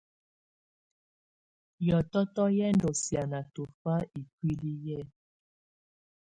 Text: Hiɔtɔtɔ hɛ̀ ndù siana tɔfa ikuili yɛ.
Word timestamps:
Hiɔtɔtɔ 1.81 2.43
hɛ̀ 2.55 2.69
ndù 2.75 2.89
siana 3.03 3.39
tɔfa 3.53 3.93
ikuili 4.19 4.71
yɛ. 4.85 4.99